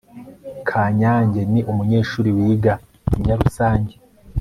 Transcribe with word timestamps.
kanyange 0.67 1.41
ni 1.51 1.61
umunyeshuri 1.71 2.29
wiga 2.37 2.73
i 3.15 3.17
nyaeusange 3.25 3.95